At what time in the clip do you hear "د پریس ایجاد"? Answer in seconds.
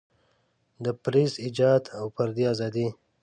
0.83-1.83